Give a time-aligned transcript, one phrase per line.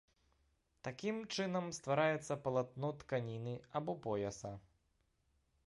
[0.87, 4.51] Такім чынам ствараецца палатно тканіны або пояса.